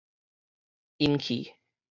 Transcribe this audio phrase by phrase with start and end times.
[0.97, 1.53] 淹去